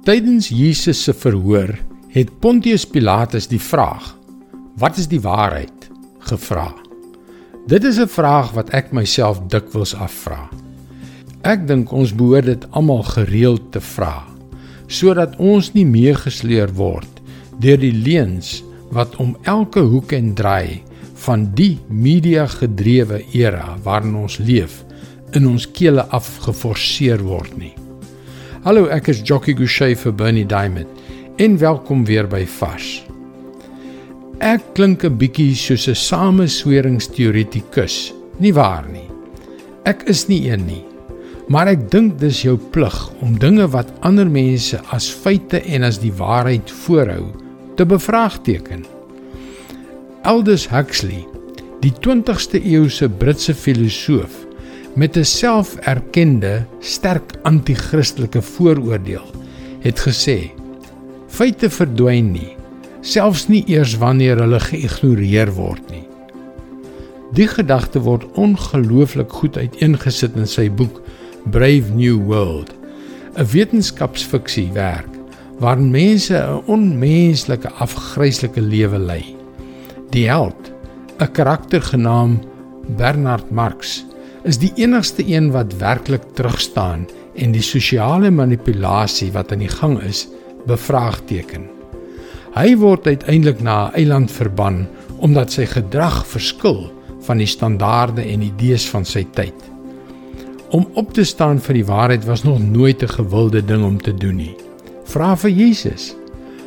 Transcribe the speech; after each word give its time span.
Tydens 0.00 0.46
Jesus 0.48 1.02
se 1.04 1.12
verhoor 1.12 1.74
het 2.08 2.30
Pontius 2.40 2.86
Pilatus 2.88 3.50
die 3.50 3.60
vraag: 3.60 4.16
"Wat 4.80 4.96
is 4.96 5.08
die 5.08 5.20
waarheid?" 5.20 5.90
gevra. 6.18 6.72
Dit 7.66 7.84
is 7.84 7.98
'n 8.00 8.08
vraag 8.08 8.52
wat 8.56 8.70
ek 8.70 8.92
myself 8.92 9.40
dikwels 9.48 9.94
afvra. 9.94 10.48
Ek 11.42 11.66
dink 11.66 11.92
ons 11.92 12.14
behoort 12.14 12.44
dit 12.44 12.66
almal 12.70 13.02
gereeld 13.02 13.72
te 13.72 13.80
vra 13.80 14.24
sodat 14.86 15.36
ons 15.36 15.72
nie 15.72 15.86
meegesleer 15.86 16.72
word 16.74 17.20
deur 17.58 17.78
die 17.78 17.92
leuns 17.92 18.64
wat 18.90 19.16
om 19.16 19.36
elke 19.42 19.80
hoek 19.80 20.12
en 20.12 20.34
draai 20.34 20.82
van 21.14 21.54
die 21.54 21.78
media 21.88 22.46
gedrewe 22.46 23.24
era 23.32 23.76
waarin 23.82 24.14
ons 24.14 24.38
leef 24.38 24.84
in 25.32 25.46
ons 25.46 25.70
kele 25.70 26.02
afgeforceer 26.02 27.22
word 27.22 27.58
nie. 27.58 27.79
Hallo, 28.60 28.92
ek 28.92 29.06
is 29.08 29.22
Jockey 29.24 29.54
Gouchee 29.56 29.94
vir 29.96 30.12
Bernie 30.12 30.44
Diamond 30.44 30.84
en 31.40 31.54
welkom 31.56 32.04
weer 32.04 32.26
by 32.28 32.44
Vars. 32.44 33.00
Ek 34.44 34.60
klink 34.76 35.00
'n 35.02 35.16
bietjie 35.16 35.56
soos 35.56 35.88
'n 35.88 35.96
samesweringsteoretikus, 35.96 38.12
nie 38.36 38.52
waar 38.52 38.84
nie? 38.92 39.08
Ek 39.86 40.02
is 40.04 40.28
nie 40.28 40.50
een 40.50 40.66
nie. 40.66 40.84
Maar 41.48 41.68
ek 41.68 41.90
dink 41.90 42.18
dis 42.20 42.42
jou 42.42 42.58
plig 42.58 43.10
om 43.22 43.38
dinge 43.38 43.66
wat 43.66 43.92
ander 44.02 44.28
mense 44.28 44.78
as 44.92 45.08
feite 45.08 45.64
en 45.64 45.82
as 45.82 45.98
die 45.98 46.12
waarheid 46.12 46.70
voorhou 46.70 47.32
te 47.76 47.86
bevraagteken. 47.86 48.84
Aldous 50.22 50.68
Huxley, 50.68 51.26
die 51.80 51.92
20ste 51.92 52.60
eeuse 52.60 53.08
Britse 53.08 53.54
filosoof, 53.54 54.49
met 54.94 55.16
'n 55.16 55.24
selferkende 55.24 56.64
sterk 56.80 57.32
anti-kristelike 57.42 58.42
vooroordeel 58.42 59.26
het 59.80 59.98
gesê 60.06 60.50
feite 61.28 61.70
verdwyn 61.70 62.32
nie 62.32 62.56
selfs 63.00 63.46
nie 63.48 63.62
eers 63.66 63.96
wanneer 64.00 64.40
hulle 64.42 64.60
geïgnoreer 64.60 65.52
word 65.56 65.84
nie. 65.90 66.04
Die 67.36 67.46
gedagte 67.48 68.02
word 68.04 68.26
ongelooflik 68.40 69.32
goed 69.32 69.56
uiteengesit 69.56 70.36
in 70.36 70.48
sy 70.50 70.68
boek 70.68 71.00
Brave 71.54 71.94
New 71.94 72.18
World 72.28 72.74
'n 73.38 73.46
wetenskapsfiksie 73.46 74.68
werk 74.74 75.08
waarin 75.60 75.90
mense 75.90 76.36
'n 76.36 76.62
onmenslike 76.66 77.70
afgryslike 77.78 78.60
lewe 78.60 78.98
lei. 78.98 79.24
Die 80.10 80.28
held 80.28 80.72
'n 81.20 81.32
karakter 81.32 81.82
genaamd 81.82 82.44
Bernard 82.96 83.50
Marx 83.50 84.04
is 84.42 84.58
die 84.58 84.72
enigste 84.80 85.26
een 85.26 85.50
wat 85.52 85.76
werklik 85.80 86.22
terugstaan 86.34 87.06
en 87.34 87.52
die 87.52 87.64
sosiale 87.64 88.30
manipulasie 88.30 89.30
wat 89.32 89.52
aan 89.52 89.64
die 89.64 89.72
gang 89.72 89.98
is 90.02 90.26
bevraagteken. 90.66 91.68
Hy 92.56 92.74
word 92.80 93.06
uiteindelik 93.06 93.60
na 93.60 93.88
'n 93.88 93.94
eiland 93.94 94.30
verban 94.30 94.86
omdat 95.18 95.52
sy 95.52 95.66
gedrag 95.66 96.26
verskil 96.26 96.90
van 97.26 97.38
die 97.38 97.46
standaarde 97.46 98.22
en 98.22 98.42
idees 98.42 98.88
van 98.88 99.04
sy 99.04 99.26
tyd. 99.34 99.54
Om 100.70 100.88
op 100.94 101.12
te 101.12 101.24
staan 101.24 101.60
vir 101.60 101.74
die 101.74 101.84
waarheid 101.84 102.24
was 102.24 102.42
nog 102.44 102.58
nooit 102.58 103.02
'n 103.02 103.08
gewilde 103.08 103.64
ding 103.64 103.84
om 103.84 104.00
te 104.00 104.14
doen 104.14 104.36
nie. 104.36 104.56
Vra 105.04 105.36
vir 105.36 105.50
Jesus. 105.50 106.14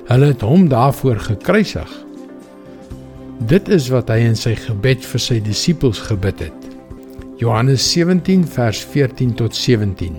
Hulle 0.05 0.25
het 0.25 0.41
hom 0.41 0.67
daarvoor 0.67 1.19
gekruisig. 1.19 2.05
Dit 3.39 3.69
is 3.69 3.87
wat 3.87 4.09
hy 4.09 4.17
in 4.17 4.35
sy 4.35 4.55
gebed 4.55 5.05
vir 5.05 5.19
sy 5.19 5.39
disippels 5.41 5.99
gebid 5.99 6.39
het. 6.39 6.72
Johannes 7.43 7.83
17 7.91 8.45
vers 8.47 8.79
14 8.87 9.33
tot 9.35 9.55
17. 9.55 10.15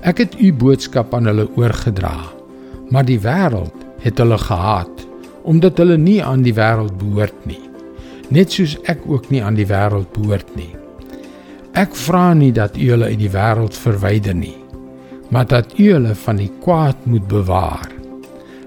Ek 0.00 0.22
het 0.22 0.36
u 0.40 0.48
boodskap 0.56 1.12
aan 1.12 1.28
hulle 1.28 1.44
oorgedra, 1.60 2.14
maar 2.88 3.04
die 3.04 3.18
wêreld 3.20 3.82
het 4.04 4.22
hulle 4.22 4.38
gehaat 4.40 5.04
omdat 5.46 5.78
hulle 5.78 5.98
nie 6.00 6.18
aan 6.24 6.40
die 6.42 6.54
wêreld 6.56 6.96
behoort 6.98 7.44
nie, 7.46 7.60
net 8.34 8.54
soos 8.56 8.72
ek 8.90 9.04
ook 9.06 9.28
nie 9.30 9.42
aan 9.44 9.58
die 9.58 9.66
wêreld 9.68 10.08
behoort 10.16 10.48
nie. 10.58 10.72
Ek 11.76 11.92
vra 12.06 12.32
nie 12.34 12.50
dat 12.56 12.80
u 12.80 12.88
hulle 12.94 13.12
uit 13.12 13.20
die 13.20 13.30
wêreld 13.36 13.76
verwyder 13.76 14.34
nie, 14.34 14.56
maar 15.30 15.46
dat 15.52 15.76
u 15.76 15.92
hulle 15.92 16.16
van 16.24 16.40
die 16.40 16.50
kwaad 16.64 17.06
moet 17.06 17.28
bewaar. 17.30 17.92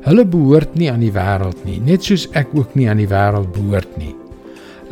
Hulle 0.06 0.24
behoort 0.38 0.78
nie 0.80 0.88
aan 0.94 1.02
die 1.04 1.16
wêreld 1.18 1.66
nie, 1.66 1.82
net 1.82 2.06
soos 2.06 2.30
ek 2.38 2.54
ook 2.54 2.78
nie 2.80 2.88
aan 2.92 3.02
die 3.02 3.10
wêreld 3.10 3.52
behoort 3.58 3.98
nie. 4.00 4.14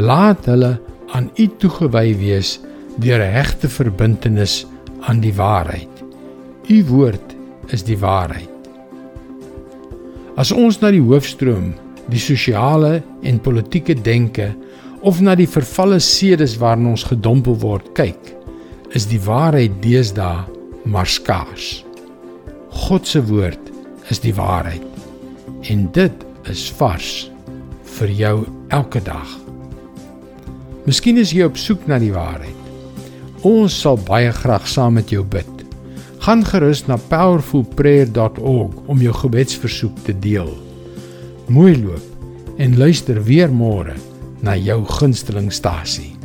Laat 0.01 0.49
hulle 0.49 0.75
aan 1.15 1.29
U 1.37 1.47
toegewy 1.59 2.15
wees 2.17 2.59
deur 2.97 3.19
'n 3.19 3.33
hegte 3.33 3.69
verbintenis 3.69 4.65
aan 4.99 5.19
die 5.19 5.33
waarheid. 5.33 5.93
U 6.67 6.83
woord 6.85 7.35
is 7.67 7.83
die 7.83 7.97
waarheid. 7.97 8.49
As 10.35 10.51
ons 10.51 10.79
na 10.79 10.91
die 10.91 11.01
hoofstroom, 11.01 11.73
die 12.09 12.19
sosiale 12.19 13.01
en 13.21 13.39
politieke 13.39 13.93
denke 13.93 14.55
of 15.01 15.21
na 15.21 15.35
die 15.35 15.47
vervalle 15.47 15.99
sedes 15.99 16.57
waarin 16.57 16.87
ons 16.87 17.03
gedompel 17.03 17.57
word 17.61 17.93
kyk, 17.93 18.35
is 18.95 19.07
die 19.09 19.21
waarheid 19.21 19.81
deesdae 19.81 20.45
maar 20.85 21.07
skaars. 21.07 21.83
God 22.69 23.07
se 23.07 23.23
woord 23.25 23.71
is 24.09 24.19
die 24.19 24.33
waarheid. 24.33 24.83
En 25.71 25.89
dit 25.91 26.25
is 26.51 26.69
vars 26.79 27.31
vir 27.97 28.13
jou 28.13 28.37
elke 28.69 29.01
dag. 29.03 29.46
Miskien 30.87 31.17
is 31.19 31.33
jy 31.35 31.43
op 31.43 31.57
soek 31.59 31.81
na 31.91 31.97
die 31.99 32.13
waarheid. 32.13 32.55
Ons 33.47 33.75
sal 33.83 33.99
baie 34.07 34.31
graag 34.31 34.69
saam 34.71 34.95
met 34.95 35.11
jou 35.11 35.19
bid. 35.27 35.51
Gaan 36.23 36.45
gerus 36.47 36.85
na 36.87 36.95
powerfulprayer.org 37.11 38.77
om 38.87 39.03
jou 39.03 39.15
gebedsversoek 39.19 39.99
te 40.07 40.15
deel. 40.15 40.53
Mooi 41.51 41.75
loop 41.83 42.55
en 42.63 42.79
luister 42.79 43.19
weer 43.23 43.51
môre 43.51 43.99
na 44.39 44.55
jou 44.55 44.79
gunstelingstasie. 44.87 46.16